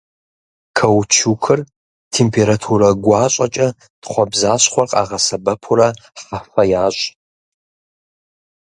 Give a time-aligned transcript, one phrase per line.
[0.77, 1.59] Каучукыр
[2.13, 3.67] температурэ гуащӏэкӏэ
[4.01, 5.87] тхъуэбзащхъуэр къагъэсэбэпурэ
[6.19, 7.05] хьэфэ ящӏ.